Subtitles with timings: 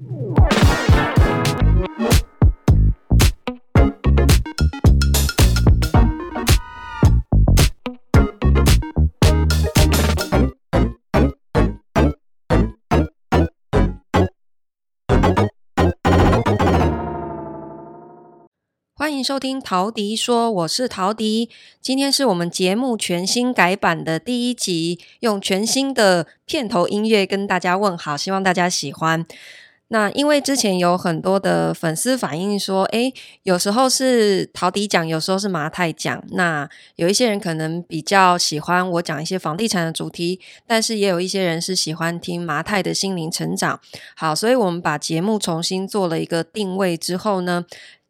[0.00, 0.08] 欢
[19.12, 21.50] 迎收听陶迪说，我是陶迪。
[21.82, 29.26] 今天是我们节目全新改版的第一集，用全新的片头音乐跟大家问好，希望大家喜欢。
[29.92, 33.12] 那因为之前有很多的粉丝反映说，诶，
[33.42, 36.22] 有时候是陶迪讲，有时候是麻太讲。
[36.30, 43.80] 那有一些人可能比较喜欢我讲一些房地产的主题，但是也有一些人是喜欢听麻太的心灵成长。
[44.14, 47.64] 好，所以我们把节目重新做了一个定位之后呢，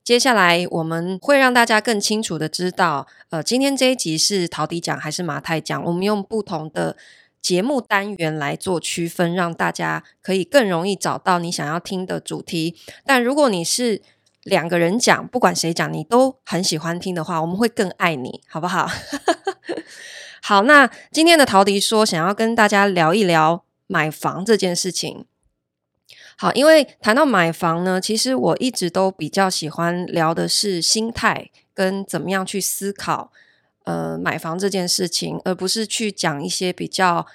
[0.05, 5.83] 接下来我们会让大家更清楚的知道，呃，今天这一集是陶迪讲还是麻太讲？
[5.83, 6.95] 我们用不同的
[7.41, 12.77] 节目单元来做区分，让大家可以更容易找到你想要听的主题。
[13.05, 14.03] 但如果你是
[14.45, 18.89] 两个人讲，不管谁讲，你都很喜欢听的话，我们会更爱你，好不好？
[20.43, 25.27] 好，那今天的陶迪说，想要跟大家聊一聊买房这件事情。
[26.39, 33.31] 好，因为谈到买房呢，其实我一直都比较喜欢聊的是心态跟怎么样去思考，
[33.85, 37.27] 呃，买房这件事情，而不是去讲一些比较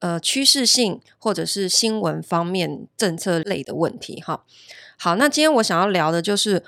[0.00, 4.20] 呃趋势性或者是新闻方面政策类的问题。
[4.20, 4.44] 哈，
[4.98, 6.62] 好，那今天我想要聊的就是，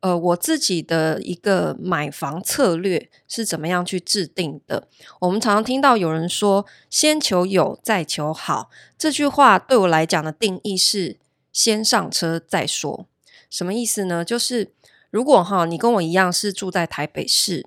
[0.00, 4.88] 呃，我自己的一个买房策略是怎么样去制定的。
[5.20, 11.18] 我们常常听到有人说“先求有，再求好”，这句话对我来讲的定义是。
[11.50, 13.06] 先上车再说，
[13.50, 14.24] 什么意思呢？
[14.24, 14.70] 就是
[15.10, 17.66] 如果哈，你跟我一样是住在台北市，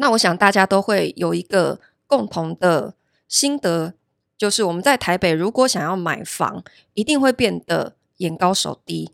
[0.00, 2.94] 那我想大家都会有一个共同的
[3.28, 3.92] 心得，
[4.38, 9.12] 就是我们在台北如果想要买房，一定会变得眼高手低。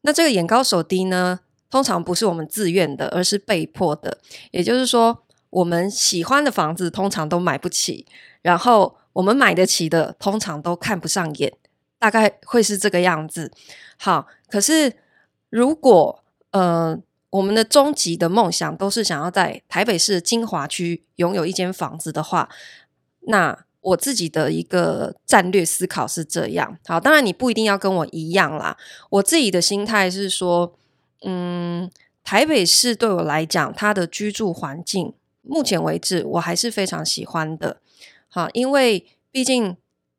[0.00, 1.38] 那这个眼高手低呢，
[1.70, 4.18] 通常不是我们自愿的，而是被迫的。
[4.50, 8.04] 也就是说，我们喜欢的房子通常都买不起，
[8.42, 11.52] 然后我们买得起的，通常都看不上眼。
[12.00, 13.52] 大概会是这个样子。
[13.96, 14.92] 好，可是
[15.50, 16.98] 如果呃，
[17.36, 22.48] 我们的终极的梦想都是想要在台北市的精华区拥有一间房子的话，
[23.28, 26.78] 那我自己的一个战略思考是这样。
[26.86, 28.76] 好，当然你不一定要跟我一样啦。
[29.10, 30.74] 我自己的心态是说，
[31.24, 31.90] 嗯，
[32.24, 37.80] 台北市对我来讲，它的居住环境目前为止我还是非常喜欢的。
[38.28, 39.76] 好，因为毕竟。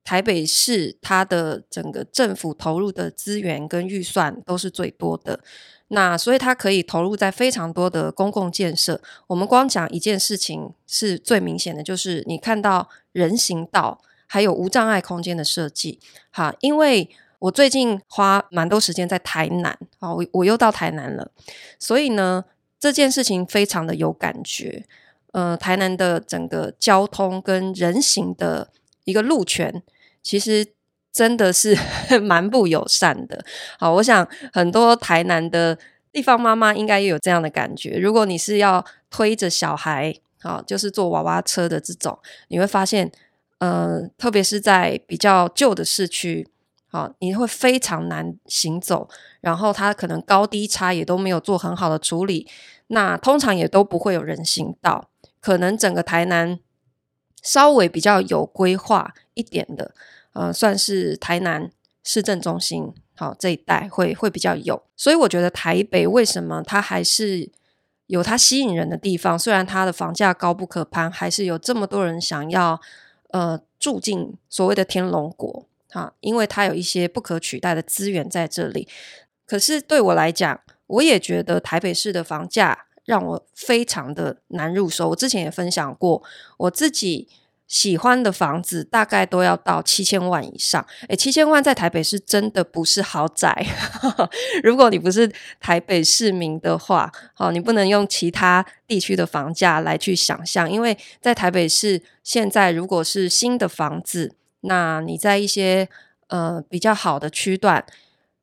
[0.08, 5.42] 台北市它的整个政府投入的资源跟预算都是最多的，
[5.90, 9.02] 那所以它可以投入在非常多的公共建设。
[9.28, 16.00] 我们光讲一件事情是最明显的，就是你看到人行道还有无障碍空间的设计。
[16.32, 17.10] 哈，因为
[17.40, 21.32] 我最近花蛮多时间在台南，啊，我我又到台南了，
[21.80, 22.44] 所以呢，
[22.80, 24.86] 这件事情非常的有感觉。
[25.32, 28.72] 呃，台南的整个交通跟人行的
[29.04, 29.84] 一个路权。
[30.24, 30.66] 其实
[31.18, 31.76] 真的是
[32.22, 33.44] 蛮不友善的。
[33.80, 35.76] 好，我想很多台南的
[36.12, 37.98] 地方妈妈应该也有这样的感觉。
[37.98, 42.20] 如果你是要推着小孩，好，就是坐娃娃车的这种，
[42.50, 43.12] 你会发现，
[43.58, 46.48] 呃，特别是在比较旧的市区，
[46.92, 49.10] 好，你会非常难行走。
[49.42, 52.48] 然后它可能高低差也都没有做很好的处理，
[52.90, 55.10] 那通常也都不会有人行道。
[55.40, 56.60] 可能整个台南
[57.42, 59.96] 稍微比较有规划一点的。
[60.38, 61.72] 呃，算是台南
[62.04, 67.50] 市政中心，好，这一带会会比较有，所以我觉得台北为什么它还是
[68.06, 69.38] 有它吸引人的地方？
[69.40, 72.80] 虽然它的房价高不可攀，还是有这么多人想要
[73.32, 78.88] 呃住进所谓的天龙国，哈，因为它有一些不可取代的资源在这里。
[79.48, 85.10] 可是对我来讲，我也觉得台北市的房价让我非常的难入手。
[85.10, 86.22] 我之前也分享过，
[86.58, 87.28] 我自己。
[87.68, 93.66] 喜欢的房子大概都要到七千万以上，诶，七千万在台北是真的不是豪宅。
[94.64, 95.30] 如果你不是
[95.60, 105.90] 台北市民的话，好，你不能用其他地区的房价来去想象，因为在台北市现在如果是新的房子，那你在一些
[106.28, 107.86] 呃比较好的区段，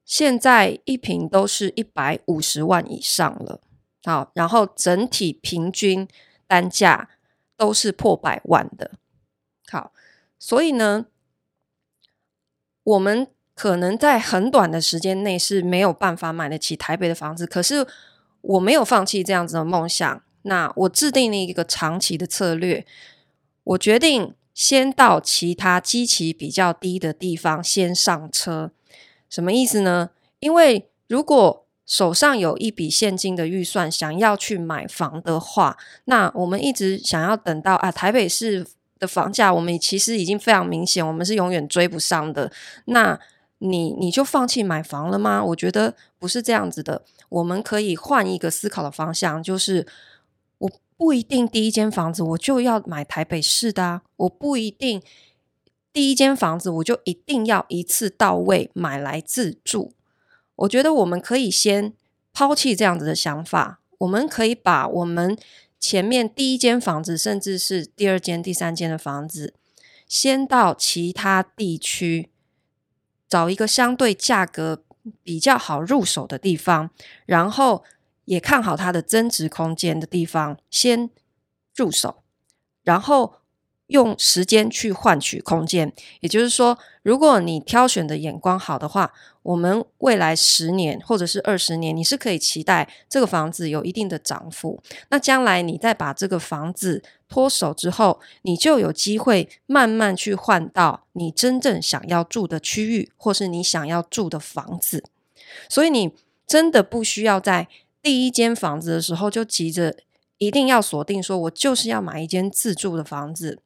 [0.05, 3.61] 现在一平都是一百五十万以上了，
[4.05, 6.07] 好，然后整体平均
[6.47, 7.09] 单价
[7.57, 8.91] 都是破百万的。
[10.47, 11.07] 所以呢，
[12.83, 17.47] 我们可能在很短的时间内是没有办法买得起台北的房子。
[17.47, 17.87] 可是
[18.43, 20.23] 我没有放弃这样子的梦想。
[20.43, 22.85] 那我制定了一个长期的策略，
[23.63, 28.71] 我决定先到其他基期比较低的地方先上车。
[29.31, 30.11] 什么意思呢？
[30.41, 38.67] 因为如果手上有一笔现金的预算，想要去买房的话，那我们一直想要等到啊，台北市
[38.99, 42.51] 的房价，我们其实已经非常明显，我们是永远追不上的。
[42.87, 43.19] 那
[43.59, 45.43] 你你就放弃买房了吗？
[45.45, 47.03] 我觉得不是这样子的。
[47.29, 49.87] 我们可以换一个思考的方向，就是
[50.59, 55.03] 我不一定第一间房子我就要买台北市的，我不一定。
[55.93, 59.93] 第一间房子，我就一定要一次到位买来自住。
[60.57, 61.93] 我觉得我们可以先
[62.33, 65.39] 抛弃这样子的想法，我们可以把我们
[65.87, 69.53] 前面第一间房子，甚至是第二间、第三间的房子，
[70.09, 72.31] 先到其他地区
[73.29, 74.83] 找一个相对价格
[75.23, 76.89] 比较好入手的地方，
[77.27, 77.85] 然后
[78.25, 81.11] 也看好它的增值空间的地方，先
[81.77, 82.23] 入手，
[82.83, 83.41] 然后。
[83.89, 89.13] 用时间去换取空间，也就是说，如果你挑选的眼光好的话，
[89.45, 94.83] 我们未来十年或者是二十年，你是可以期待这个房子有一定的涨幅。
[95.11, 105.05] 那将来你再把这个房子脱手之后，你就有机会慢慢去换到你真正想要住的区域，或是你想要住的房子。
[105.69, 106.15] 所以你
[106.47, 107.69] 真的不需要在
[108.03, 109.95] 第一间房子的时候就急着
[110.39, 113.61] 一定要锁定说，我就是要买一间自住的房子。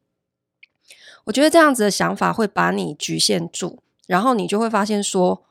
[1.27, 3.79] 我觉得这样子的想法会把你局限住，
[4.09, 5.45] 然后你就会发现说，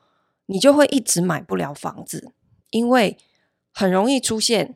[0.50, 2.32] 你就会一直买不了房子，
[2.70, 3.16] 因为
[3.72, 4.74] 很容易出现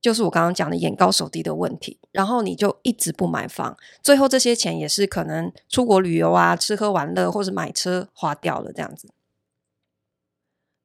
[0.00, 9.10] 就是我刚刚讲的眼高手低的问题，然后你就一直不买房，最后这些钱也是可能出国旅游啊、吃喝玩乐或者买车花掉了这样子。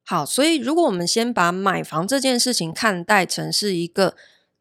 [0.04, 4.14] 好，所以如果我们先把买房这件事情看待成是一个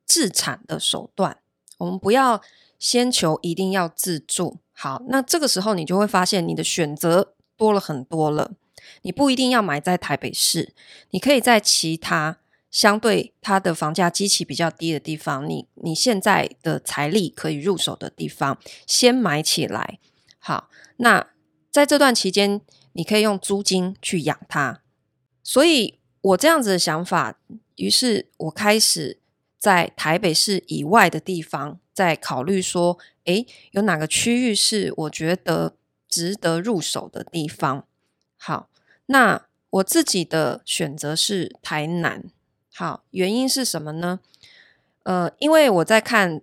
[0.06, 1.40] 自产的手段，
[1.80, 2.42] 我们不要
[2.80, 4.58] 先求一定要自住。
[4.72, 8.54] 好，那这个时候你就会发现你的选择多了很多了。
[9.02, 10.74] 你不一定要买在台北市，
[11.12, 12.38] 你可以在其他
[12.70, 20.00] 相对它的房价基期比较低的地方，你你现在的财力可以入手的地方先买起来。
[20.40, 21.28] 好，那
[21.72, 22.62] 在这段期间，
[22.94, 24.82] 你可以用租金去养它。
[25.44, 27.38] 所以我这样子的想法，
[27.76, 29.20] 于是我开始
[29.58, 31.80] 在台北市以外的地方。
[31.94, 35.78] 在考虑说，诶，有哪个区域是我觉得
[36.10, 37.88] 值得入手的地方？
[38.36, 38.68] 好，
[39.08, 42.24] 那我自己的选择是台南。
[42.74, 44.20] 好，原因是什么呢？
[45.04, 46.42] 呃，因为我在看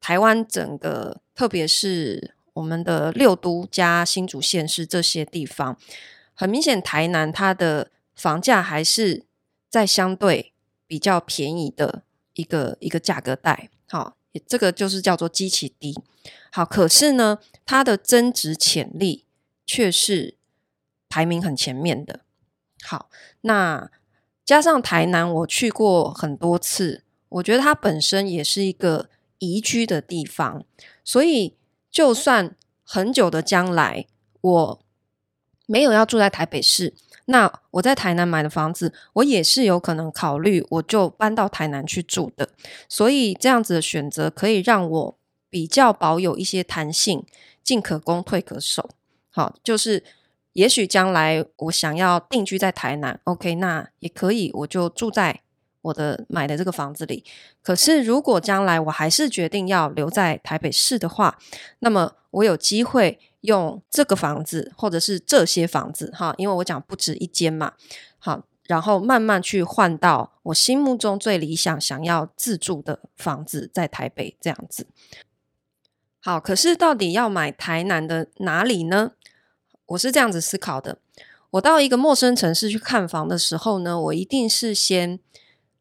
[0.00, 5.76] 台湾整个，特别是我们的六都加新竹县市这些地方，
[6.34, 9.24] 很明显，台南它的房价还是
[9.68, 10.52] 在相对
[10.86, 12.02] 比较便宜的
[12.34, 13.68] 一个一个价格带。
[13.88, 14.16] 好。
[14.46, 15.98] 这个就是叫做基期低，
[16.52, 19.24] 好，可是呢，它的增值潜力
[19.64, 20.34] 却是
[21.16, 22.20] 排名很前面的。
[22.82, 23.08] 好，
[23.40, 23.90] 那
[24.44, 29.08] 加上台南，我去过很多次，我觉得它本身也是一个
[29.38, 30.62] 宜居的地方，
[31.02, 31.56] 所以
[31.90, 32.54] 就算
[32.84, 34.04] 很久的将来，
[34.42, 34.80] 我
[35.64, 36.92] 没有要住在台北市。
[37.24, 42.50] 那我在台南买的房子，我也是有可能考虑，我就搬到台南去住的。
[42.90, 45.18] 所以这样子的选择可以让我
[45.48, 47.24] 比较保有一些弹性，
[47.64, 48.90] 进可攻，退可守。
[49.30, 50.02] 好，就是
[50.56, 55.42] 也许将来我想要定居在台南，OK，那也可以，我就住在
[55.82, 57.22] 我的买的这个房子里。
[57.62, 61.38] 可是如果将来我还是决定要留在台北市的话，
[61.80, 63.18] 那么我有机会。
[63.42, 67.74] 用这个房子，或者是这些房子，哈，因为我讲不止一间嘛，
[68.18, 74.88] 好，然后慢慢去换到我心目中最理想、想要自住的房子，在台北这样子。
[76.18, 79.12] 好，可是到底要买台南的哪里呢？
[79.86, 80.98] 我是这样子思考的：
[81.50, 85.18] 我到一个陌生城市去看房的时候呢，我一定是先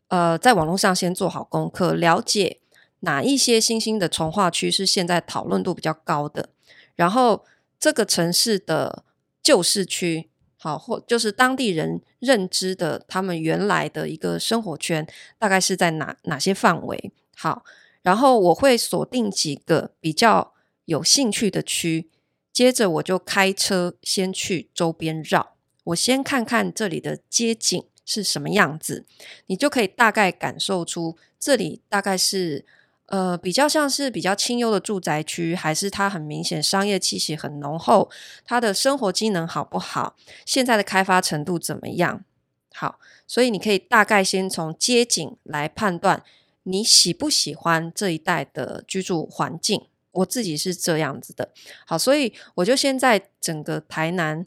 [0.08, 2.60] 呃，在网络上先做好功课，了解
[3.02, 6.50] 哪一些新兴的从化区是现在讨论度比较高的，
[6.96, 7.46] 然后。
[7.78, 9.04] 这个城市的
[9.44, 15.06] 旧市区，好，或就是当地人认知的他们原来的一个生活圈，
[15.38, 17.12] 大概是在哪哪些范围？
[17.36, 17.64] 好，
[18.02, 20.54] 然后我会锁定几个比较
[20.86, 22.10] 有兴趣的区，
[22.56, 29.06] 接着我就开车先去周边绕，我先看看这里的街景是什么样子，
[29.48, 32.64] 你就可以大概感受出这里大概是。
[33.08, 38.10] 呃，比较像是比较清幽的住宅区，还是它很明显商业气息很浓厚？
[38.44, 40.16] 它的生活机能好不好？
[40.44, 42.26] 现在的开发程度怎么样？
[42.74, 46.24] 好，所以你可以大概先从街景来判断
[46.64, 49.86] 你喜不喜欢这一带的居住环境。
[50.16, 51.50] 我自己是这样子的。
[51.86, 54.46] 好，所以我就先在整个台南，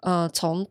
[0.00, 0.66] 呃，从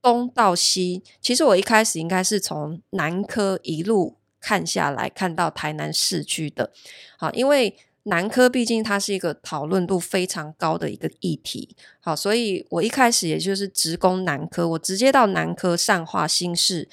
[0.00, 6.72] 东到西，其实我一开始应该是从南科一路看下来，看到台南市区的。
[7.18, 11.76] 好，因为南科毕竟它是一个讨论度非常高的一个议题。
[12.00, 16.88] 好，所以我一开始也就是直攻南科，我直接到南科善化新市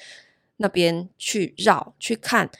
[0.58, 2.50] 那边去绕去看。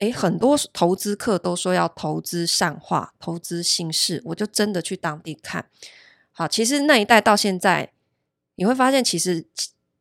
[0.00, 5.70] 诶，很多投资客都说要投资善化、投资新市，我就真的去当地看。
[6.32, 7.92] 好，其实那一带到现在，
[8.56, 9.46] 你会发现其实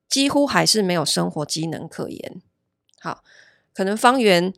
[0.10, 2.42] 几乎还是没有生活机能可言。
[3.00, 3.24] 好，
[3.74, 4.54] 可能方圆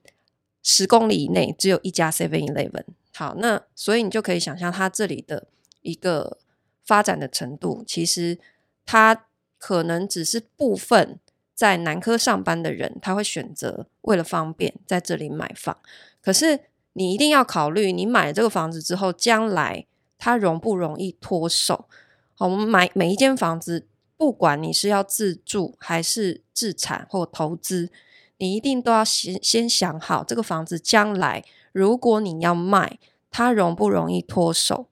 [0.64, 2.86] 十公里以内只有一家 Seven Eleven。
[3.14, 5.48] 好，那所以你就可以想象它这里的
[5.82, 6.40] 一个
[6.84, 8.40] 发展的程度，其实
[8.86, 9.28] 它
[9.60, 11.20] 可能只是部分。
[11.58, 15.76] 在南科上班的人，他会选择为了方便在这里买房。
[16.22, 16.60] 可是
[16.94, 19.88] 你一定要考虑，你买了这个房子之后，将来
[20.20, 21.90] 它容不容易脱手？
[22.36, 27.90] 好，我们买每一间房子，不管你是要自住还是自产或投资，
[28.38, 33.00] 你一定都要先先想好这个房子将来如果你要卖，
[33.32, 34.88] 它容不容易脱手？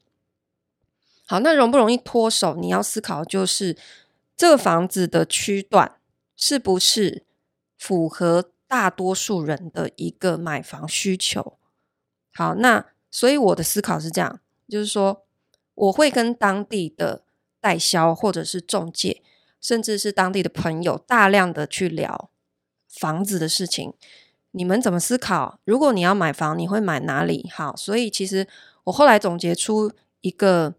[1.27, 2.55] 好，那容不容易脱手？
[2.55, 3.77] 你要思考就是
[4.35, 5.91] 这个房子的区段。
[6.37, 7.23] 是不是
[7.77, 11.57] 符合大多数人的一个买房需求？
[12.33, 15.25] 好，那所以我的思考是这样，就是说
[15.75, 17.23] 我会跟当地的
[17.61, 19.21] 代销或者是中介，
[19.61, 22.29] 甚至是当地的朋友，大量的去聊
[22.89, 23.93] 房子的事情。
[24.51, 25.59] 你们怎么思考？
[25.63, 27.49] 如果你要买房，你会买哪里？
[27.53, 28.47] 好，所以其实
[28.85, 30.75] 我后来总结出一个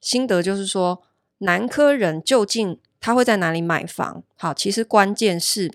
[0.00, 1.02] 心得，就是说
[1.38, 2.78] 南科人究竟。
[3.00, 4.22] 他会在哪里买房？
[4.36, 5.72] 好，其实关键是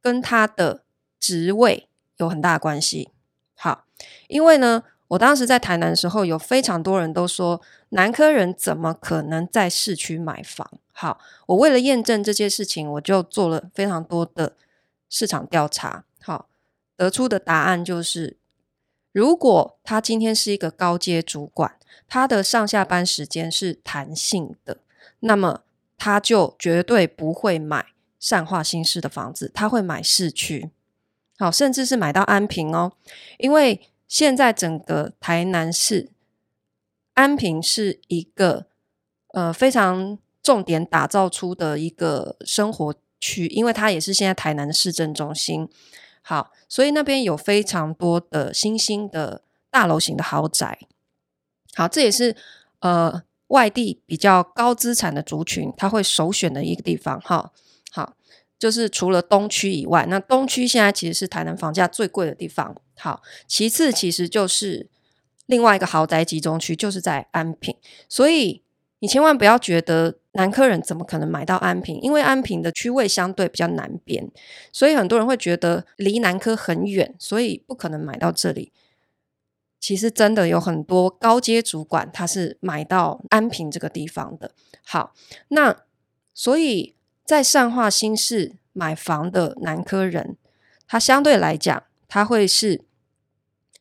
[0.00, 0.84] 跟他的
[1.18, 3.10] 职位有很大的关系。
[3.56, 3.84] 好，
[4.28, 7.60] 因为呢，我当时在台南的时候，有非常多人都说
[7.90, 10.70] 南科人怎么可能在市区买房？
[10.92, 14.54] 好，我为了验证这件事情，我就做了非常多的
[15.08, 16.04] 市场调查。
[16.22, 16.48] 好，
[16.96, 18.38] 得出的答案就是，
[19.12, 24.78] 如果他今天是一个高阶主管，他的上下班时间是弹性的，
[25.18, 25.62] 那么。
[26.00, 27.88] 他就绝对不会买
[28.18, 30.70] 善化新市的房子，他会买市区，
[31.38, 32.92] 好，甚至是买到安平哦。
[33.36, 36.10] 因为现在整个台南市
[37.12, 38.64] 安平是一个
[39.34, 45.68] 呃非常重点打造出的一个生活区，因为它也是现在台南的市政中心。
[46.22, 50.78] 好，所以那边有非常多的新兴的大楼型的豪宅。
[51.74, 52.34] 好，这也是
[52.78, 53.22] 呃。
[53.50, 57.52] 外地比较高资产的族群，他会首选的一个地方，哈，
[57.92, 58.16] 好，
[58.58, 64.88] 就是除了东区以外，那东区现在其实是台南房价最贵的地方，好，其次其实就是
[65.46, 67.76] 另外一个豪宅集中区，就是在安平，
[68.08, 68.62] 所以
[69.00, 74.30] 你千万不要觉得南科人怎么可能买到安平，因为安平的区位相对比较南边，
[74.72, 78.72] 所以很多人会觉得离南科很远，所以不可能买到这里。
[79.80, 84.52] 其实真的有很多高阶主管，他是买到安平这个地方的。
[84.84, 85.14] 好，
[85.48, 85.74] 那
[86.34, 86.94] 所以
[87.24, 90.36] 在善化新市买房的南科人，
[90.86, 92.82] 他相对来讲，他会是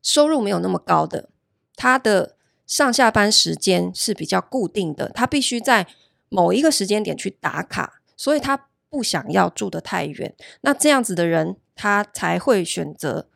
[0.01, 1.29] 收入没有那么高的，
[1.75, 5.85] 他的上下班时间是比较固定的，他必须在
[6.29, 10.33] 某一个时间点去打卡，所以他不想要住得太远。
[10.61, 13.27] 那这样子的人，他才会选择。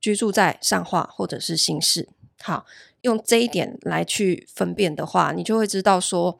[0.00, 2.08] 居住在上化或者是新市，
[2.40, 2.64] 好，
[3.00, 6.38] 用这一点来去分辨的话，你就会知道说，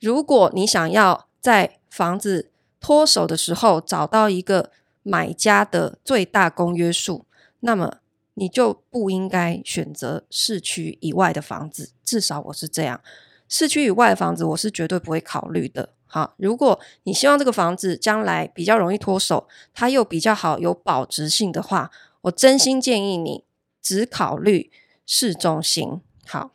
[0.00, 2.50] 如果你想要在房子
[2.80, 7.24] 脱手的时候找到一个买家的最大公约数，
[7.60, 7.98] 那么
[8.34, 11.92] 你就不应该选择市区以外的房子。
[12.04, 13.00] 至少我是这样，
[13.48, 15.90] 市区以外的房子我是绝对不会考虑的。
[16.06, 21.90] 好，如果你希望这个房子将来比较容易脱手，它又比较好有保值性的话。
[22.28, 23.44] 我真心建议你
[23.82, 24.70] 只考虑
[25.04, 26.00] 市中心。
[26.26, 26.52] 好，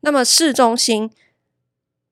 [0.00, 1.10] 那么市中心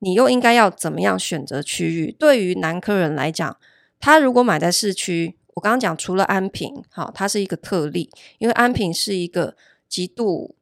[0.01, 2.13] 你又应该要怎么样选择区域？
[2.13, 3.59] 对于南科人来讲，
[3.99, 9.57] 他如果买在市区，我刚刚讲除了安平，好，它是一个特例，因为安平是一个
[9.89, 10.55] 极度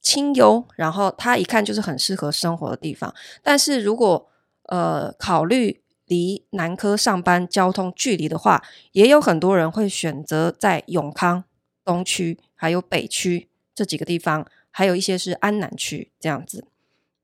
[0.00, 3.12] 清幽，然后它一看就是很适合生活的地方。
[3.42, 4.28] 但是如果
[4.64, 11.44] 呃考虑离南科上班交通距离的话，也有很多人会选择在永康
[11.84, 16.66] 东区，还有北区这几个地方，还有一些是安南区这样子。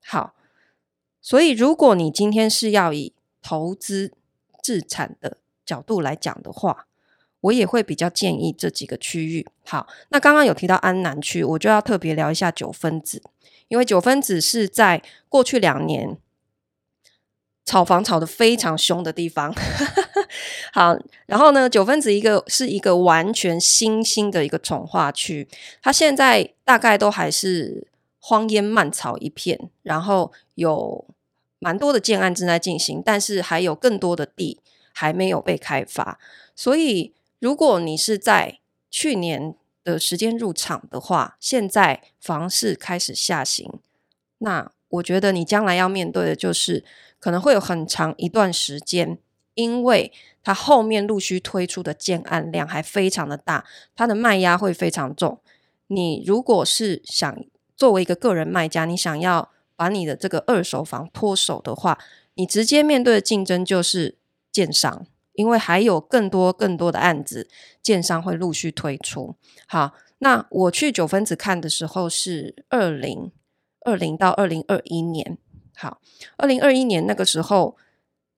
[0.04, 0.34] 好，
[1.20, 4.12] 所以如果你今天是要以投资
[4.62, 6.86] 自产的角度来讲的话，
[7.40, 9.46] 我也会比较建议这几个区域。
[9.64, 13.22] 好，那刚刚有提到安南区，我就要特别聊一下九分子，
[13.68, 16.18] 因为九分子是在过去两年。
[17.62, 19.54] 炒房炒得非常凶的地方，
[20.72, 20.96] 好，
[21.26, 25.48] 然后呢，九分子一个是一个完全新兴的一个重化区，
[25.82, 27.88] 它现在大概都还是
[28.20, 31.04] 荒烟蔓草一片，然后有
[31.58, 34.60] 蛮多的建案正在进行，但是还有更多的地
[34.92, 36.20] 还没有被开发。
[36.54, 38.60] 所以，如果你是在
[38.90, 43.80] 去年的时间入场的话，现在房市开始下行，
[44.38, 46.84] 那我觉得你将来要面对的就是
[47.18, 49.18] 可能会有很长一段时间。
[49.54, 50.12] 因为
[50.42, 55.38] 它后面陆续推出的建案量还非常的大，它的卖压会非常重。
[55.88, 57.44] 你如果是想
[57.76, 61.98] 作为一个个人卖家，你想要把你的这个二手房脱手的话，
[62.34, 64.16] 你直接面对的竞争就是
[64.50, 67.48] 建商，因为还有更多更多的案子，
[67.82, 69.36] 建商会陆续推出。
[69.66, 73.30] 好，那我去九分子看的时候是二零
[73.84, 75.36] 二零到二零二一年，
[75.74, 76.00] 好，
[76.36, 77.76] 二零二一年那个时候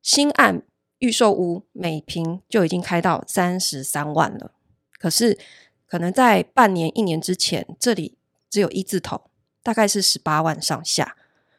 [0.02, 0.62] 新案。
[1.02, 4.52] 预售屋每平就已经开到三十三万了，
[4.98, 5.36] 可是
[5.84, 8.16] 可能在半年、一年之前，这里
[8.48, 9.20] 只有一字头，
[9.64, 11.16] 大概是十八万上下，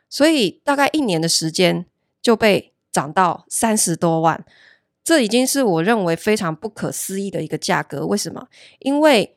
[0.10, 1.86] 所以大概一年的时间
[2.22, 4.46] 就被涨到三十多万，
[5.04, 8.06] 这已经是我认为非常不可思议的一个价格。
[8.06, 8.48] 为什么？
[8.80, 9.36] 因为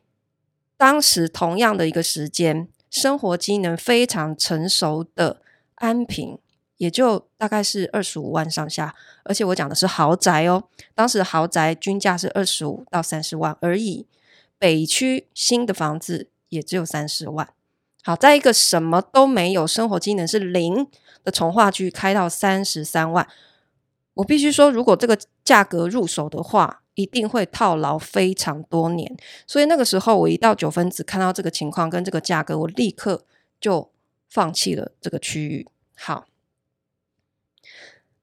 [0.77, 5.41] 当时同样的一个时间，生活机能非常成熟的
[5.75, 6.39] 安平。
[6.77, 10.63] 也就大概是二十五万上下，而且我讲的是豪宅哦。
[10.93, 14.05] 当时豪宅均价是二十五到三十万而已，
[14.59, 17.49] 北区新的房子也只有三十万。
[18.03, 20.87] 好，在一个什么都没有、生活机能是零
[21.23, 23.27] 的从化区开到三十三万，
[24.13, 29.17] 我必须说，如果这个价格入手的话，一定会套牢非常多年。
[29.45, 33.25] 所以那个时候，我一到九分子看到这个情况跟这个价格，我立刻
[33.59, 33.91] 就
[34.29, 35.67] 放弃了这个区域。
[35.97, 36.27] 好。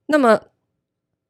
[0.07, 0.43] 那么，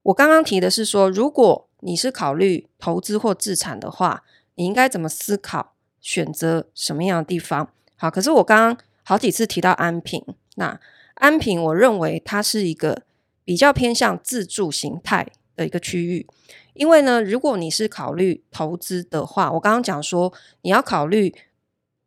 [0.02, 4.24] 我刚刚提的是说，如果你是考虑投资或自产的话，
[4.56, 7.70] 你应该怎么思考，选择什么样的地方？
[7.96, 10.24] 好，可是我刚刚好几次提到安平，
[10.56, 10.80] 那
[11.14, 13.02] 安平我认为它是一个
[13.44, 16.26] 比较偏向自住形态的一个区域，
[16.74, 20.32] 因为呢，如果你是考虑投资的话，我刚刚讲说
[20.62, 21.34] 你要考虑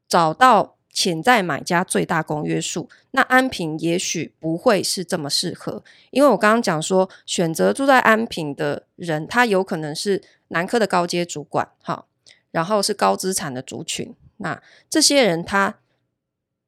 [0.08, 0.77] 找到。
[0.98, 12.08] 潜在买家最大公约数，那安平也许不会是这么适合，因为我刚刚讲说，选择住在安平的人，他有可能是南科的高阶主管，好，
[12.50, 15.78] 然后是高资产的族群，那这些人他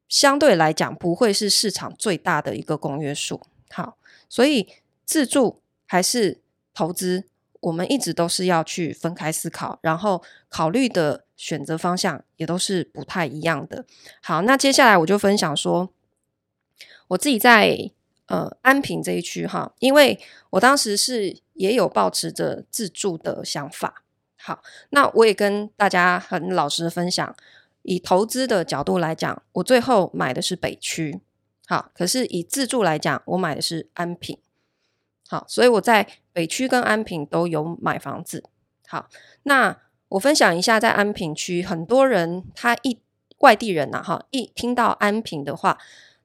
[0.08, 3.98] 相对来讲不会是市场最大的一个公约数，好，
[4.30, 4.68] 所以
[5.04, 6.39] 自住还是
[6.76, 7.24] 投资，
[7.62, 11.26] 我们一直都是要去分开思考，然后考虑的。
[11.39, 13.86] 选择方向也都是不太一样的。
[14.21, 15.89] 好，那接下来我就分享说，
[17.08, 17.91] 我自己在
[18.25, 24.04] 呃安平这一区哈，因为我当时是也有抱持着自住的想法。
[24.36, 27.34] 好，那我也跟大家很老实的分享，
[27.84, 31.21] 以投资的角度来讲，我最后买的是北区。
[31.67, 34.38] 好，可是以自住来讲，我买的是安平。
[35.30, 38.43] 好，所以我在北区跟安平都有买房子。
[38.86, 39.08] 好，
[39.43, 39.78] 那。
[40.10, 42.98] 我分享一下，在安平区，很多人他一
[43.39, 45.78] 外地人呐、哈，一听到安平的话，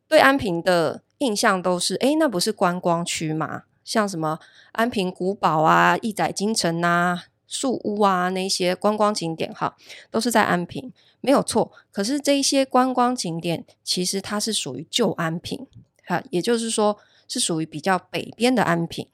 [0.08, 3.64] 对安平的印象都是，诶，那不是观光区吗？
[3.84, 4.38] 像什么
[4.72, 9.76] 安平古堡啊、亿载金城啊、树屋啊那些观光景点，哈，
[10.10, 11.70] 都是在安平，没有错。
[11.92, 15.66] 可是这一些观光景点，其实它是属于旧安平，
[16.06, 16.96] 哈，也就是说
[17.28, 19.06] 是属于比较北边的安平。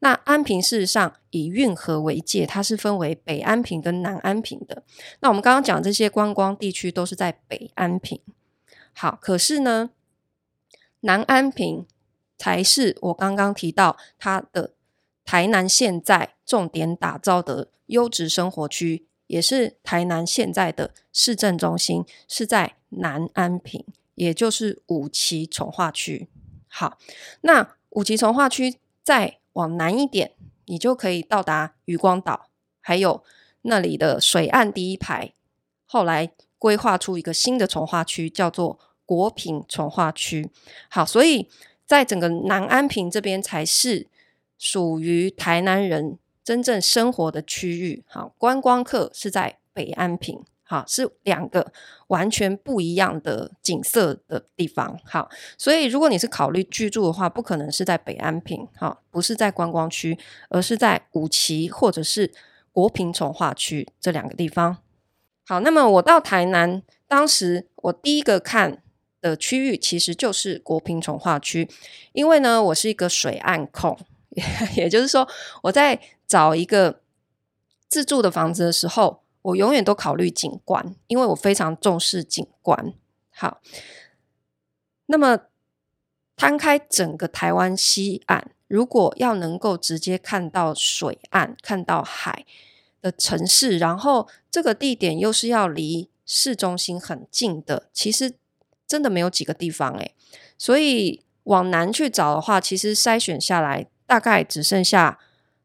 [0.00, 4.82] 那安平事实上以运河为界，它是分为北安平跟南安平的。
[5.20, 8.20] 那我们刚刚讲这些观光地区都是在北安平。
[8.92, 9.90] 好，可是呢，
[11.00, 11.86] 南安平
[12.36, 14.74] 才是我刚刚提到它的
[15.24, 23.84] 台南现在重点打造的优质生活区，也是台南现在的市政中心，是在南安平，
[24.14, 26.28] 也就是五期重化区。
[26.68, 26.98] 好，
[27.40, 30.30] 那五期重化区在往南一点，
[30.66, 32.46] 你就可以到达渔光岛，
[32.80, 33.24] 还有
[33.62, 35.32] 那里的水岸第一排。
[35.84, 40.48] 后来规划出一个新的从化区，叫做国品从化区。
[40.88, 41.48] 好，所以
[41.84, 44.06] 在整个南安平这边才是
[44.56, 48.04] 属于台南人真正生活的区域。
[48.06, 50.44] 好，观光客是在北安平。
[50.70, 51.72] 好，是两个
[52.08, 55.00] 完全不一样的景色的地方。
[55.02, 55.26] 好，
[55.56, 60.18] 所以如果你是考虑居住的话，不可能是在北安平，好，不是在观光区，
[60.50, 62.30] 而是在五期或者是
[62.70, 64.76] 国平重划区这两个地方。
[65.46, 68.82] 好，那么我到台南，当时我第一个看
[69.22, 71.66] 的区域其实就是国平重划区，
[72.12, 73.98] 因为呢，我是一个水岸控，
[74.76, 75.26] 也就是说
[75.62, 77.00] 我在找一个
[77.88, 82.92] 自住的房子的时候，我永远都考虑景观，因为我非常重视景观。
[83.30, 83.60] 好，
[85.06, 85.38] 那么
[86.36, 92.44] 摊开整个台湾西岸，如果要能够直接看到水岸、看到海
[93.00, 98.34] 的城市，然后这个地点又是要离市中心很近的，其实
[98.86, 100.14] 真的没有几个地方诶。
[100.58, 105.18] 所以往南去找的话，其实筛选下来大概只剩下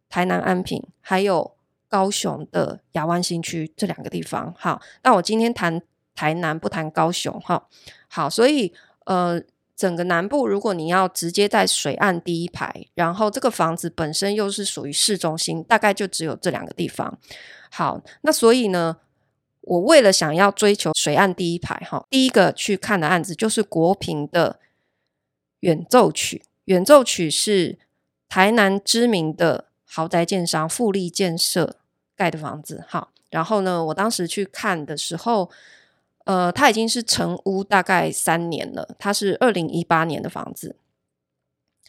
[0.08, 1.56] 台南安平，还有
[1.94, 4.52] 高雄的亚湾新区这两个地方。
[4.58, 5.80] 好，那我今天谈
[6.16, 7.40] 台南，不谈高雄。
[7.42, 7.68] 哈，
[8.08, 8.74] 好，所以
[9.06, 9.40] 呃，
[9.76, 17.20] 整个南部，如果你要直接在水岸第一排，然后这个房子本身又是属于市中心，大概就只有这两个地方。
[17.70, 18.98] 好，那所以呢，
[19.62, 24.60] 我为了想要追求水岸第一排，哈，第一个去看的案子就是国平的。
[25.60, 27.80] 远奏曲，远奏曲是
[28.28, 31.78] 台南知名的豪宅建商富力建设
[32.16, 32.84] 盖的房子。
[32.88, 35.50] 好，然后呢，我当时去看的时候，
[36.26, 38.96] 呃，它已经是成屋大概三年了。
[38.98, 40.76] 它是二零一八年的房子。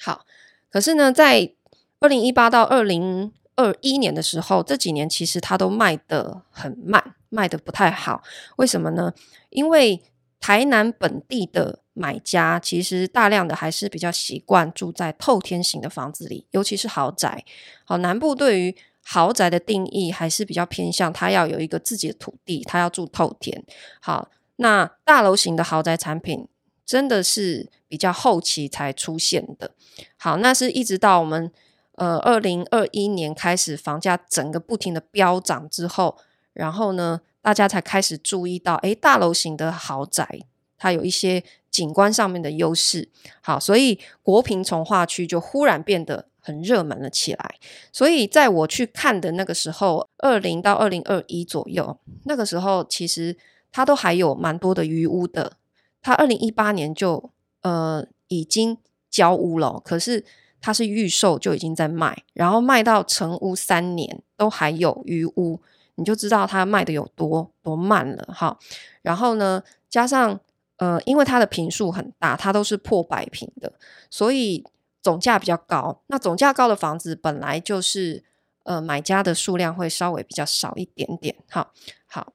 [0.00, 0.24] 好，
[0.70, 1.52] 可是呢，在
[2.00, 8.22] 二零一八到二零二一年的时候，这几年其实它都卖得很慢，卖得不太好。
[8.56, 9.12] 为什么呢？
[9.50, 10.02] 因为
[10.40, 17.44] 台南本地的买家其实大量的还是比较习惯住在透天型的房子里，尤其是豪宅。
[17.84, 23.62] 好，南部对于豪宅的定义还是比较偏向，它要有一个自己的土地，它要住透天。
[24.00, 26.48] 好，那大楼型的豪宅产品
[26.84, 29.70] 真的是比较后期才出现的。
[30.16, 31.52] 好，那是一直到我们
[31.96, 36.16] 呃二零二一年开始房价整个不停的飙涨之后，
[36.52, 40.40] 然后呢，大家才开始注意到，诶，大楼型的豪宅
[40.76, 41.44] 它有一些。
[41.74, 47.54] 景观上面的优势，好，所以国平从化区就忽然变得很热门了起来。
[47.90, 53.36] 所以在我去看的那个时候，二零到二零二一左右，那个时候其实
[53.72, 55.54] 它都还有蛮多的余屋的。
[56.02, 57.30] 它二零一八年就
[57.62, 58.76] 呃已经
[59.10, 60.24] 交屋了，可是
[60.60, 65.60] 它是预售就已经在卖，然后卖到成屋三年都还有余屋，
[65.94, 68.58] 你就知道它卖的有多多慢了哈。
[69.02, 70.38] 然后呢，加上。
[70.78, 73.72] 呃，因为它的坪数很大，它都是破百坪的，
[74.10, 74.62] 所以
[75.04, 76.02] 总价比较高。
[76.08, 78.24] 那总价高的房子本来就是
[78.64, 81.36] 呃买家的数量会稍微比较少一点点。
[81.48, 81.72] 好，
[82.06, 82.32] 好，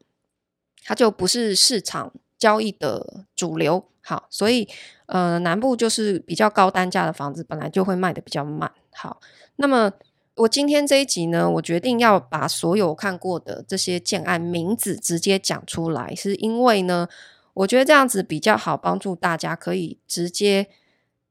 [0.85, 3.83] 它就不是市场交易的主流。
[4.01, 4.69] 好，所以
[5.07, 8.71] 呃南部就是比较高单价的房子本来就会卖得比较慢。
[8.93, 9.19] 好，
[9.55, 9.91] 那么
[10.35, 17.09] 我今天这一集呢，我决定要把所有看过的这些建案名字直接讲出来，是因为呢。
[17.55, 20.69] 我觉得这样子比较好，帮助大家可以直接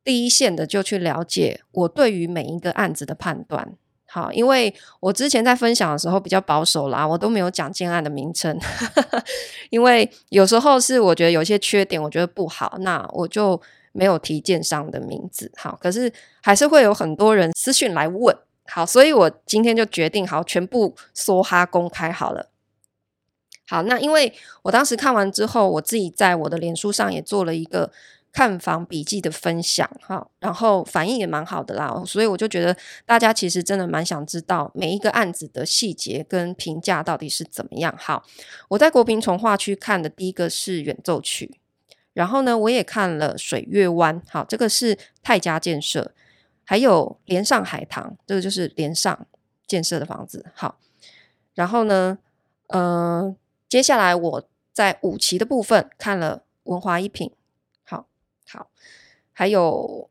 [0.08, 3.74] 第一线的就去了解我对于每一个案子的判断。
[4.06, 8.58] 好，因为我之前在分享的时候比较保守啦，我都没有讲建案的名称，
[9.68, 13.60] 因为有时候是我觉得有些缺点，我觉得不好，那我就
[13.92, 15.52] 没有提建商的名字。
[15.58, 18.34] 好，可是还是会有很多人私讯来问。
[18.64, 22.48] 好，所以我今天就决定好全部梭哈公开好了。
[23.66, 27.92] 好，那因为我当时看完之后，我自己在我的脸书上也做了一个
[28.32, 37.94] 看房笔记的分享，哈，然后反应也蛮好的啦，所以我就觉得大家其实真的蛮想知道每一个案子的细节跟评价到底是怎么样。
[37.98, 38.24] 好，
[38.68, 41.58] 我在国平从化区看的第一个是远奏曲，
[42.12, 46.12] 然后呢，我也看了水月湾，好，这个是泰嘉建设，
[46.64, 49.26] 还有连上海棠，这个就是连上
[49.66, 50.78] 建设的房子，好，
[51.54, 52.18] 然后呢，
[52.68, 53.34] 呃。
[53.70, 57.30] 接下来我在五期的部分看了文华一品，
[58.50, 58.70] 好，
[59.32, 60.08] 还有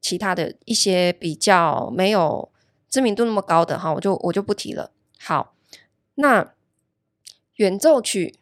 [0.00, 2.48] 其他的一些比较没有
[2.88, 4.92] 知名度那么高的哈，我就我就不提了。
[5.18, 5.54] 好，
[6.14, 6.54] 那
[7.56, 8.36] 远奏曲，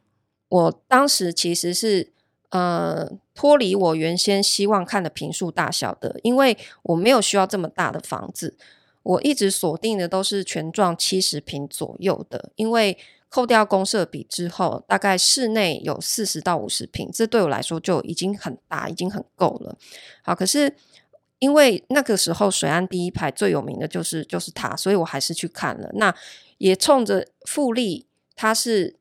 [0.48, 2.12] 我当时其实是
[2.50, 8.56] 呃脱离我原先希望看的坪数大小的，因为我没有需要这么大的房子，
[9.02, 12.98] 我一直锁定的都是全幢七十坪左右的，因为。
[13.30, 19.76] 扣掉公设比之后，大概室内有四十到五十坪，这对我来说就已经很大，已经很够了。
[20.22, 20.74] 好，可是
[21.38, 25.90] 因为那个时候水岸第一排最有名的就是就是它，所以我还是去看了。
[25.94, 26.14] 那
[26.56, 28.96] 也冲着富力，它是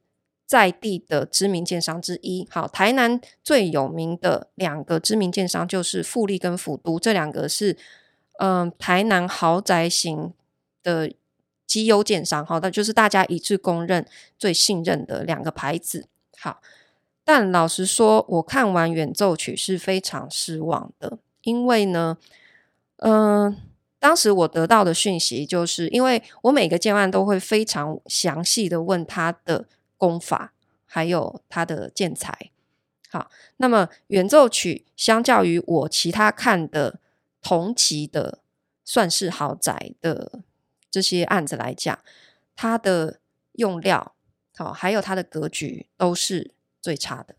[0.46, 2.46] 在地的知名建商之一。
[2.52, 7.78] 好，台南最有名的两个知名建商就是富力跟府都，这两个是
[8.40, 10.34] 嗯、台南豪宅型
[10.84, 11.14] 的。
[11.68, 14.08] 绩优建商，好，那就是大家一致公认
[14.40, 16.08] 最信任的两个牌子。
[16.40, 16.62] 好，
[17.24, 22.18] 但老实说，我看完远奏曲是非常失望的，因为呢，
[22.98, 23.58] 嗯、
[24.00, 30.54] 当时我得到的讯息就是，因为我每个建案都会非常详细的问他的功法，
[30.86, 32.52] 还有他的建材。
[33.10, 37.00] 好，那么圆奏曲相较于我其他看的
[37.42, 38.40] 同级的
[38.84, 40.42] 算是豪宅的
[40.90, 41.98] 这些案子来讲，
[42.56, 43.20] 它的
[43.54, 44.16] 用料
[44.56, 47.36] 好，还有它的格局都是最差的。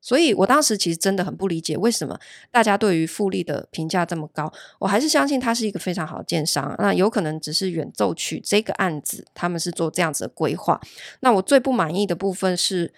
[0.00, 4.52] 所以我当时其实真的很不理解，为什么大家对于富力的评价这么高？
[4.78, 6.76] 我还是相信他是一个非常好的建商。
[6.78, 10.78] 那有可能只是远奏曲这个案子，他们是做这样子的规划。
[11.20, 12.92] 那我最不满意的部分是，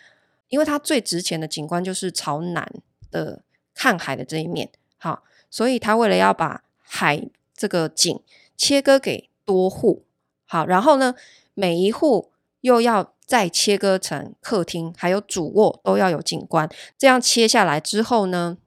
[0.49, 2.69] 因为它最值钱的景观就是朝南
[3.13, 7.23] 的看海的这一面，好，所以他为了要把海
[7.55, 8.21] 这个景
[8.57, 10.05] 切割给多户，
[10.45, 11.15] 好，然后呢，
[11.55, 13.15] 每一户又要。
[13.27, 16.71] 再切割成客厅，还有主卧都要有景观。
[16.97, 18.59] 这样切下来之后呢，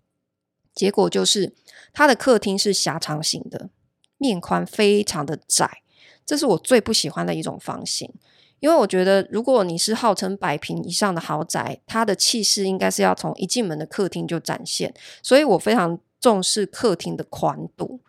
[0.75, 1.55] 结果就是
[1.93, 3.69] 它的客厅是狭长型的，
[4.17, 5.81] 面宽非常的窄。
[6.25, 8.13] 这是我最不喜欢的一种房型，
[8.59, 14.93] 因为我觉得如果你是号称百平以上的豪宅，它的气势应该是要从一进门的客厅就展现。
[15.23, 18.01] 所以我非常重视客厅的宽度。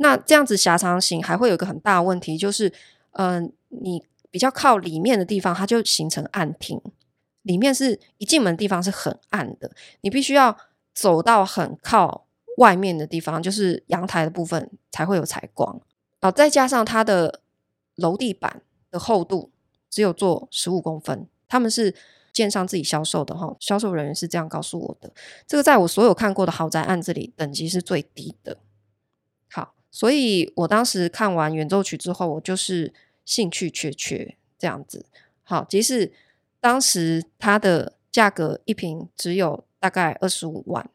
[0.00, 2.70] 那这样子狭长型还会有个很大的问题，就是
[3.12, 4.04] 嗯、你。
[4.32, 6.80] 比较靠里面的地方，它就形成暗厅。
[7.42, 10.56] 里面是一进门地方是很暗的，你必须要
[10.94, 15.80] 走到很靠外面的地方，就是阳台的部分才会有采光。
[16.20, 17.40] 好，再加上它的
[17.96, 19.50] 楼地板的厚度
[19.90, 21.92] 只有做十五公分，他们是
[22.32, 25.12] 建商自己销售的哈，销售人员是这样告诉我的。
[25.44, 28.58] 这个在我所有看过的豪宅案子里，等级是最低的。
[29.90, 32.92] 所以我当时看完圆奏曲之后，我就是。
[33.22, 35.06] 兴趣缺缺这样子，
[35.44, 36.10] 好，即使
[36.58, 40.90] 当时它的价格一瓶只有大概二十五万，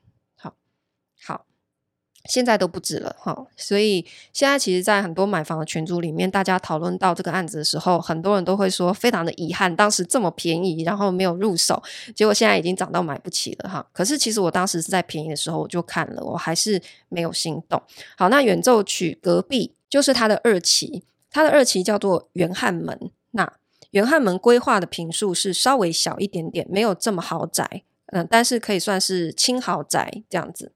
[2.27, 11.81] 现在都不止了，哈，所以现在其实，在很多买房的群组里面，大家讨论到这个案子的时候，很多人都会说非常的遗憾，当时这么便宜，然后没有入手，
[12.15, 13.85] 结果现在已经涨到买不起了，哈。
[13.91, 17.81] 可是其实我当时是在便宜的时候我就看了，我还是没有心动。
[18.17, 21.03] 好，那远奏曲隔壁就是它的二期。
[21.31, 23.51] 它的二期叫做元汉门，那
[23.91, 30.71] 元汉门规划的坪数是稍微小一点点，没有这么豪宅，嗯，但是可以算是轻豪宅这样子。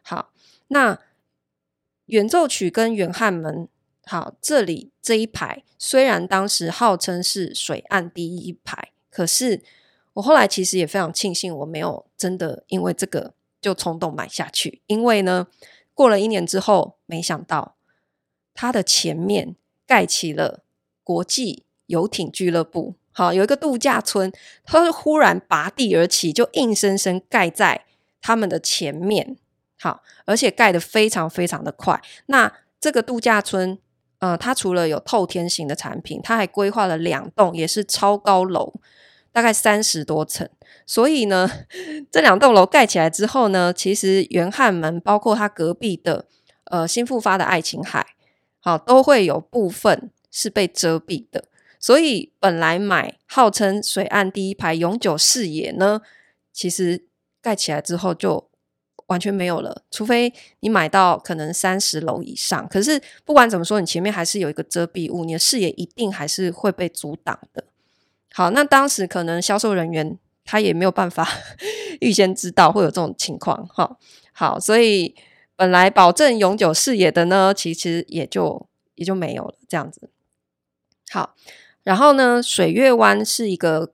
[0.00, 0.30] 好，
[0.68, 0.98] 那
[2.06, 3.68] 圆奏曲跟圆汉门，
[4.06, 9.62] 好，这里这一排虽然当时号称是水岸第一排，可是
[10.14, 15.48] 我后来其实也非常庆幸我没有真的因为这个就冲动买下去，因为呢，
[15.92, 17.76] 过了一年之后，没想到
[18.54, 19.56] 它的前面。
[19.88, 20.64] 盖起了
[21.02, 24.30] 国际游艇俱乐部，好，有一个度假村，
[24.62, 27.86] 它是忽然拔地而起，就硬生生盖在
[28.20, 29.38] 他们的前面，
[29.80, 32.00] 好，而且盖得非常非常的快。
[32.26, 33.78] 那这个度假村，
[34.18, 38.74] 呃，它除了有透天型的产品，它还规划了两栋，也是超高楼，
[39.32, 40.48] 大概三十多层。
[40.84, 41.48] 所以呢，
[42.10, 46.26] 这两栋楼盖起来之后呢，其实元汉门包括它隔壁的
[46.64, 48.06] 呃新复发的爱琴海。
[48.60, 51.44] 好，都会有部分是被遮蔽的，
[51.78, 56.02] 所以本来买号称水岸第一排永久视野呢，
[56.52, 57.06] 其实
[57.40, 58.50] 盖起来之后就
[59.08, 62.66] 完全没有了，除非你买到可能三十楼以上。
[62.68, 67.64] 可是不管怎么说，你前面还是有一个遮蔽物，你的视野一定还是会被阻挡的。
[68.32, 71.28] 好，那当时可能销售人员他也没有办法
[72.00, 73.66] 预先知道会有这种情况。
[73.66, 73.98] 哈，
[74.32, 75.14] 好，所以。
[75.60, 80.08] 本来保证永久视野的呢，其实也就也就没有了这样子。
[81.10, 81.34] 好，
[81.82, 83.92] 然后呢，水月湾是一个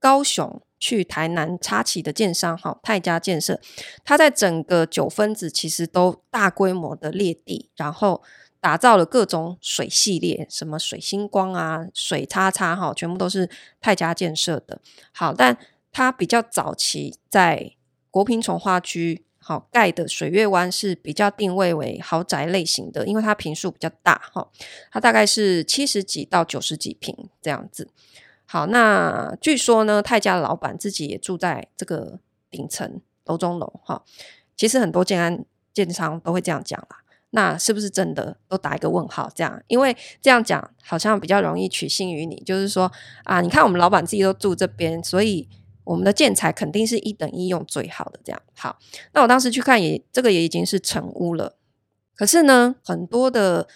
[0.00, 3.60] 高雄去台南插旗的建商，哈，泰家建设，
[4.04, 8.20] 它在整个九分子其实都大规模的裂地，然后
[8.60, 13.48] 打造了各种水系列，什么水星光啊、水叉叉，哈，全部都是
[13.80, 14.80] 泰家建设的。
[15.12, 15.56] 好，但
[15.92, 17.76] 它比较早期在
[18.10, 19.24] 国平重划区。
[19.44, 24.48] 好盖的水月湾是比较定位为豪宅类型的，因为它坪数比较大，哈，
[24.92, 27.88] 它大概是七十几到九十几坪这样子。
[28.52, 32.18] 好，那据说呢，泰家的老板自己也住在这个
[32.50, 34.04] 顶层楼中楼，哈。
[34.54, 36.98] 其实很多建安建商都会这样讲啦，
[37.30, 38.36] 那是不是真的？
[38.48, 42.92] 都打一个问号，这样，因为这样讲好像比较容易取信于你，就是说
[43.24, 45.48] 啊，你看我们老板自己都住这边，所以。
[45.84, 48.78] 我们的建材肯定是一等一用最好的，这样好。
[49.14, 51.56] 那我当时去看也，这个也已经是成屋了。
[52.14, 53.66] 可是呢，很多的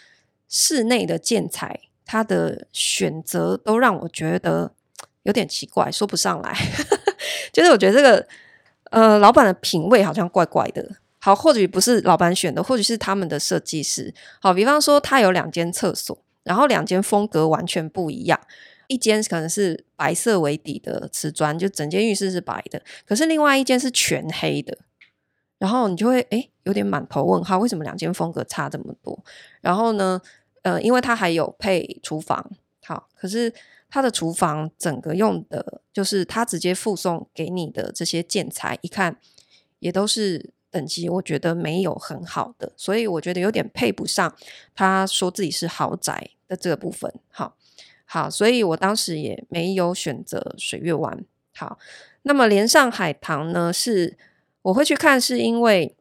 [0.49, 4.73] 室内的建材，他的选择都让我觉得
[5.25, 6.57] 有点奇怪，说不上来。
[7.53, 8.27] 就是我觉得这个
[8.90, 10.88] 呃，老板的品味好像怪怪的。
[11.19, 14.14] 好，或许不是老板选的，或许是他们的设计师。
[14.40, 18.38] 好，比方说他有两间厕所，然后两间风格完全不一样，
[18.87, 24.79] 一间可能是白色为底的瓷砖，就整间浴室是白的，可是另外一间是全黑的，
[25.59, 29.19] 然后你就会诶有点满头问号，为什么两间风格差这么多？
[29.61, 30.21] 然后呢，
[30.66, 32.50] 呃，因为它还有配厨房，
[32.83, 33.52] 好，可是
[33.88, 39.18] 它的厨房整个用的就是它直接附送给你的这些建材，一看
[39.79, 40.52] 也都是。
[40.68, 44.37] 等级我觉得没有很好的，所以我觉得有点配不上
[44.74, 47.11] 他说自己是豪宅的这个部分。
[47.31, 47.57] 好，
[48.05, 51.24] 好，所以我当时也没有选择水月湾。
[51.55, 51.79] 好，
[52.22, 54.18] 那么连上海棠呢，是
[54.61, 55.96] 我会去看，是因为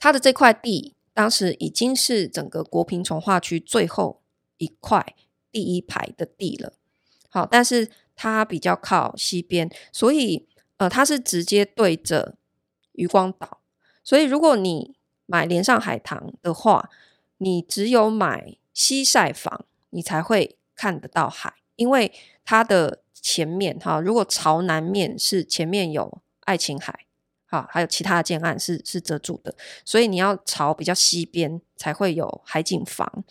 [0.00, 4.22] 它的这块地当时已经是整个国平从化区最后
[4.58, 5.14] 一块
[5.50, 6.72] 第一排的地了。
[7.28, 10.46] 好，但是它比较靠西边，所以
[10.78, 12.36] 呃，它是直接对着
[12.92, 13.60] 渔光岛。
[14.02, 14.96] 所以，如果你
[15.26, 16.90] 买连上海棠的话，
[17.38, 22.12] 你只有买西晒房，你才会看得到海，因为
[22.44, 27.06] 它的前面哈，如果朝南面是前面有爱琴海，
[27.50, 29.52] 好，还有其他的建案是是遮住的，
[29.84, 33.24] 所以你要朝比较西边才会有海景房。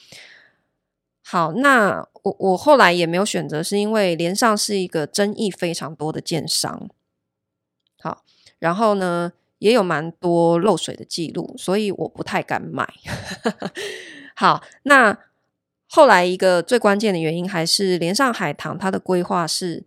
[1.24, 6.90] 好，那我我后来也没有选择，是因为连上是一个争议非常多的建商。
[8.02, 8.26] 好，
[8.60, 12.94] 然后呢，也有蛮多漏水的记录，所以我不太敢买。
[14.36, 15.18] 好，那
[15.88, 19.86] 后来一个最关键的原因还是连上海棠，它的规划是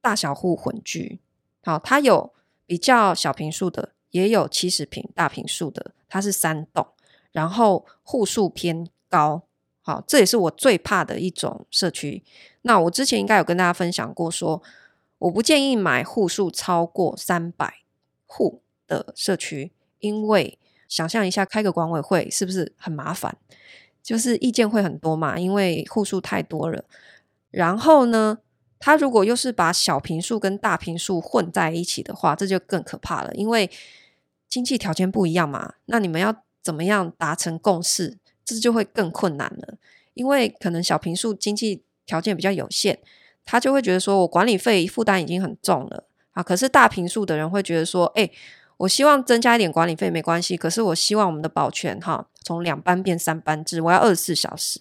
[0.00, 1.18] 大小户混居。
[1.64, 2.32] 好，它有
[2.68, 6.86] 比较小平数的，也有七十平大平数的，它是三栋，
[7.32, 9.42] 然后户数偏高。
[9.80, 12.22] 好，这也是我最怕的一种社区。
[12.60, 14.62] 那我之前应该有跟大家分享过说，说
[15.20, 17.78] 我不建议买户数超过三百
[18.26, 23.38] 户的社区，因为想象一下，开个管委会是不是很麻烦？
[24.02, 26.84] 就是意见会很多嘛，因为户数太多了。
[27.50, 28.38] 然后呢，
[28.78, 33.70] 他如果又是把小平数跟大平数混在一起的话，这就更可怕了，因为
[34.48, 35.74] 经济条件不一样嘛。
[35.86, 38.18] 那你们要怎么样达成共识？
[38.44, 39.74] 这就会更困难了，
[40.14, 42.98] 因为可能小平数经济条件比较有限，
[43.44, 46.42] 他就会觉得说我管理费负担已经很重了啊。
[46.42, 48.30] 可是大平数的人会觉得说，哎。
[48.78, 54.78] 我希望增加一点管理费没关系，可是我希望我们的保全哈从两班变三班制，我要二十四小时，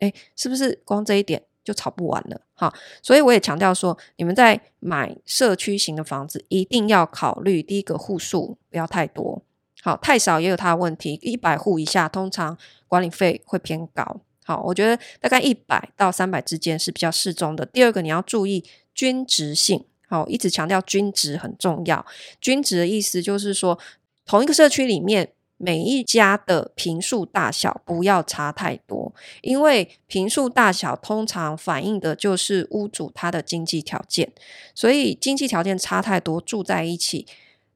[0.00, 2.72] 诶，是不是光这一点就吵不完了哈？
[3.02, 9.42] 所以我也强调说，你们在买社区型的房子，一定要考虑第一个户数不要太多，
[9.82, 17.66] 好，太少也有它的问题，一百户以下通常管理费会偏高，好，我觉得大概一百到三百之间是比较适中的。
[17.66, 19.84] 第二个你要注意均值性。
[20.08, 22.06] 好，一直强调均值很重要。
[22.40, 23.76] 均值的意思就是说，
[24.24, 34.32] 同一个社区里面每一家的坪数大小不要差太多，因为坪数大小通常反映的就是屋主他的经济条件，
[34.74, 37.26] 所以经济条件差太多，住在一起，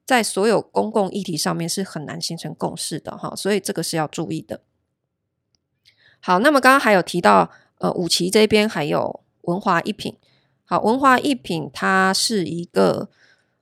[0.05, 4.61] 在所有公共议题上面是很难形成共识的哈，所以这个是要注意的。
[6.21, 10.17] 好，那么刚刚还有提到，呃，五期这边还有文华一品。
[10.67, 13.09] 好，文华一品它是一个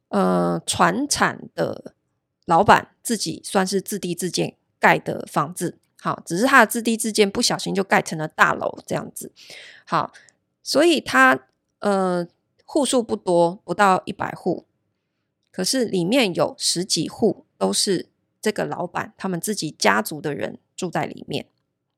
[0.08, 1.94] 呃传产的
[2.44, 5.78] 老板自己算是自地自建盖的房子。
[5.98, 9.32] 好，只是他的自地自建不小心就盖成了大楼这样子。
[9.86, 10.12] 好，
[10.62, 11.46] 所以他
[11.78, 12.28] 呃
[12.66, 14.66] 户数不多，不到一百户，
[15.50, 18.10] 可是里面有十几户都是
[18.42, 21.46] 这个老板他们自己家族的人住在里面。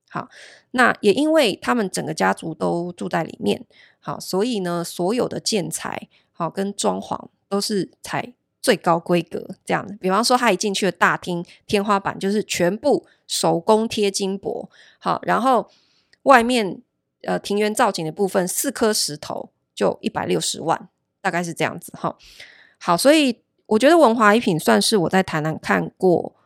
[0.08, 0.28] 好，
[0.70, 3.66] 那也因为他们整个家族都住在里面，
[3.98, 9.96] 好，所以呢，所有的建材好跟装潢都是采最高规格这样的。
[10.00, 15.70] 比方说，他一进去的大厅天花板就是全部手工贴金箔，好，然后
[16.22, 16.80] 外面
[17.22, 20.88] 呃庭园造景的部分四颗石头就一百六十万，
[21.20, 22.16] 大概是这样子哈。
[22.78, 26.36] 好，所以我觉得文华一品算是我在台南看过。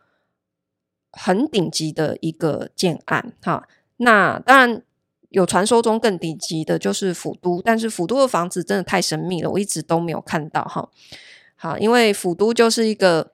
[1.16, 4.82] 很顶级的一个建案，哈，那当然
[5.28, 10.90] 有传说中更顶级的，就是府都，但是府都的房子真的太神秘了，我一直都没有看到，哈，
[11.64, 13.32] 好，因为府都就是一个，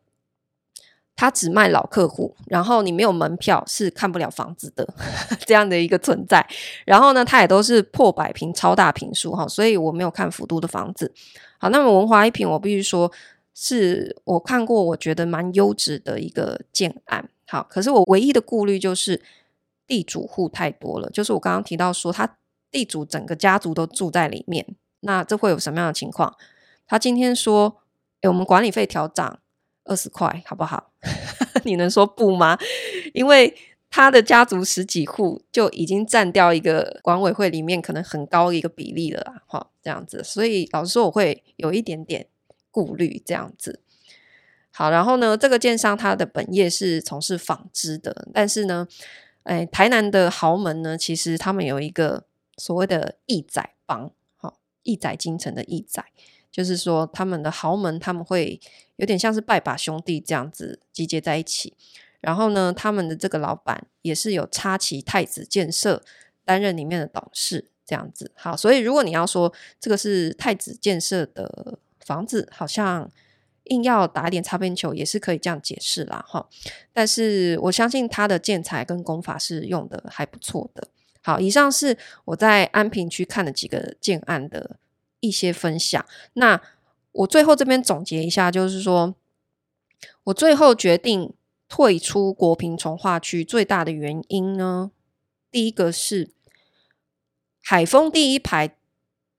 [1.16, 4.86] 他只卖老客户，然后你没有门票是看不了房子的
[5.44, 6.46] 这样的一个存在，
[6.86, 11.12] 然后呢，它也都是破百平超大平数，哈，所以我没有看府都的房子，
[11.58, 13.10] 好，那么文华一品，我必须说
[13.52, 17.28] 是我看过我觉得蛮优质的一个建案。
[17.48, 19.20] 好，可是我唯一的顾虑就是
[19.88, 22.36] 地主户太多了，就是我刚刚提到说，他
[22.70, 24.64] 地主整个家族都住在里面，
[25.00, 26.36] 那这会有什么样的情况？
[26.86, 27.78] 他今天说，
[28.22, 29.40] 诶，我们管理费调涨，
[29.84, 30.92] 二十块，好不好？
[31.64, 32.58] 你能说不吗？
[33.14, 33.56] 因为
[33.88, 42.28] 他的家族十几户就已经占掉一个管委会里面可能很高一个比例了，哈，这样子，所以老实说，我会有一点点
[42.70, 43.80] 顾虑这样子。
[44.70, 48.86] 好，然后呢，这个建商他的本业是从事纺织的，但是呢，
[49.42, 52.24] 哎，台南的豪门呢，其实他们有一个
[52.56, 56.04] 所谓的义载帮，好，义载京城的义载，
[56.50, 58.60] 就是说他们的豪门他们会
[58.96, 61.74] 有点像是拜把兄弟这样子集结在一起，
[62.20, 66.02] 然后呢，他们的这个老板也是有插旗太子建设
[66.44, 68.32] 担任里面的董事这样子。
[68.34, 73.10] 好，所以如果你要说这个是太子建设的房子，好像。
[73.64, 76.48] 硬要打点擦边球也是可以这样解释啦，哈。
[76.92, 80.88] 但是我相信他的建材跟工法是用的还不错的。
[81.22, 84.76] 好，以上是我在安平区看了几个建案的
[85.20, 86.04] 一些分享。
[86.34, 86.60] 那
[87.12, 89.14] 我最后这边总结一下，就是说
[90.24, 91.32] 我最后决定
[91.68, 94.90] 退出国平重划区最大的原因呢，
[95.50, 96.30] 第一个是
[97.62, 98.76] 海丰第一排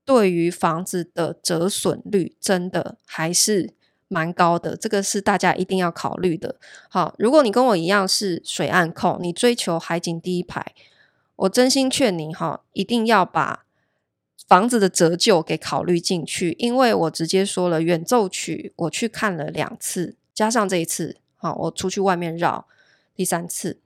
[0.06, 3.74] 对于房子的折损率真的还是。
[4.14, 6.58] 蛮高的，这个是大家一定要考虑的。
[6.90, 10.76] 好，如果你跟我一样是水岸控，你追求海景第一排，
[11.38, 13.64] 我真心劝你哈，一定要把
[14.48, 16.56] 房子的折旧给考虑进去。
[16.60, 22.68] 因为我直接说了，远奏曲我去看了两次，加上这一次，好，我出去外面绕
[23.16, 23.80] 第三次，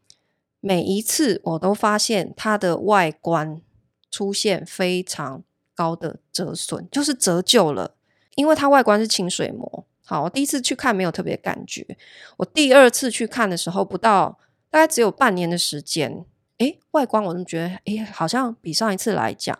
[0.60, 3.62] 每一次我都发现它的外观
[4.10, 5.43] 出现非常
[5.76, 7.95] 高的折损，就是折旧了，
[8.36, 9.86] 因为它外观是清水膜。
[10.03, 11.97] 好，我第一次去看没有特别感觉，
[12.38, 14.39] 我第二次去看的时候，不到
[14.70, 16.24] 大概只有半年的时间，
[16.60, 19.58] 诶，外观我就觉得，诶，好像比上一次来讲，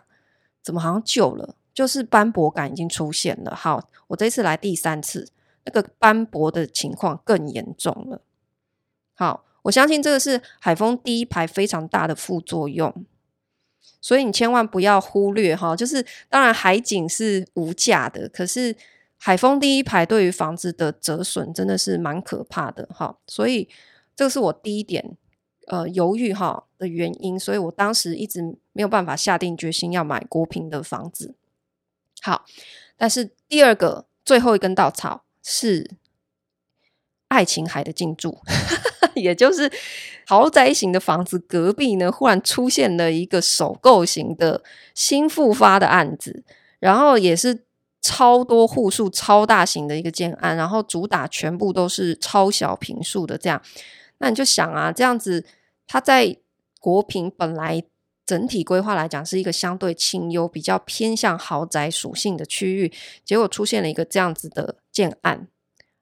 [0.66, 3.54] 怎么好像旧了，就是斑驳感已经出现了。
[3.54, 5.28] 好，我这次来第三次，
[5.64, 8.20] 那个斑驳的情况更严重了。
[9.14, 13.06] 好，我相信这个是海风第一排非常大的副作用，
[14.00, 18.74] 所以你千万不要忽略哈，就是当然海景是无价的，可是。
[19.18, 23.66] 海风第一排对于房子的折损真的是蛮可怕的哈，所以
[24.14, 25.16] 这个是我第一点
[25.66, 28.40] 呃犹豫哈的原因，所以我当时一直
[28.72, 31.34] 没有办法下定决心要买国平的房子。
[32.22, 32.44] 好，
[32.96, 35.90] 但是第二个最后一根稻草是
[37.28, 38.40] 爱琴海的进驻，
[39.14, 39.70] 也就是
[40.26, 44.62] 豪宅型的房子隔壁呢，忽然出现了一个首购型的
[44.94, 46.42] 新复发的案子，
[46.80, 47.66] 然后也是。
[48.02, 53.60] 超多户数、超大型的一个建案，然后主打全部都是超小坪数的这样，
[54.18, 55.44] 那你就想啊，这样子
[55.86, 56.36] 它在
[56.80, 57.82] 国平本来
[58.24, 62.92] 整体规划来讲是一个相对清幽、比较偏向豪宅属性的区域，
[63.24, 65.48] 结果出现了一个这样子的建案，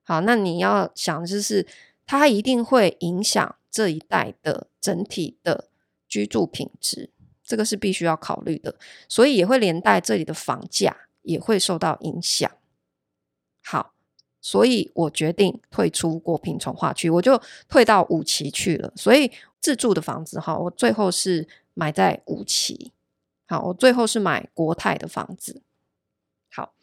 [0.03, 1.67] 好，那你要想就是
[2.07, 5.69] 它一定会影响这一带的整体的
[6.09, 7.11] 居住品质，
[7.43, 8.77] 这个是必须要考虑的，
[9.09, 10.97] 所以也会连带这里的房价。
[11.25, 12.51] 也会受到影响。
[13.65, 13.94] 好，
[14.47, 18.93] 所以我决定退出国平重化区，我就退到五期去了。
[18.95, 22.93] 所以自住的房子哈，我最后是买在五期。
[23.47, 25.63] 好，我最后是买国泰的房子。
[26.53, 26.75] 好，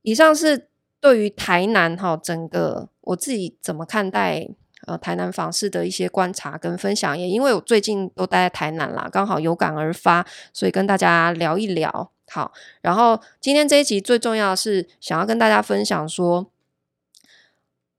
[0.00, 0.68] 以上是
[1.00, 4.48] 对于台南哈整个我自己怎么看待
[4.86, 7.18] 呃台南房市的一些观察跟分享。
[7.18, 12.10] 也因为我最近都待在台南啦，刚好有感而发，所以跟大家聊一聊。
[12.28, 16.46] 好，然后今天这一集最重要的是想要跟大家分享说，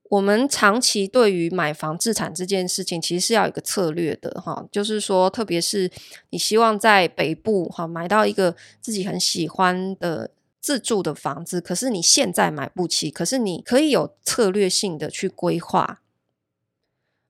[0.10, 5.92] 我们长期对于买房置产这件事情，其实是要有一个策略的哈，就是说，特别是
[6.32, 16.00] 你希望在北部哈买到一个自己很喜欢的自住的房子，可是你现在买不起，可是你可以有策略性的去规划。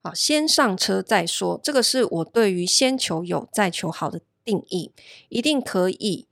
[0.06, 4.92] 好先上车再说这个是我对于先求有再求好的定义
[5.30, 6.28] 一定可以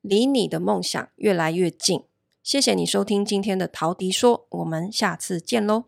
[0.00, 2.02] 离你的梦想越来越近。
[2.42, 5.84] 谢谢你收听今天的陶笛说我们下次见喽